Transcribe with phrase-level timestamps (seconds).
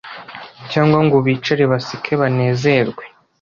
[0.71, 3.03] cyangwa ngo bicare baseke banezerwe